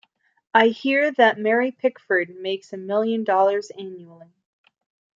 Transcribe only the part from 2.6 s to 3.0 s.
a